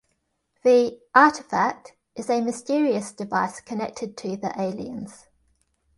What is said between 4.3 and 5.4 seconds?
the aliens.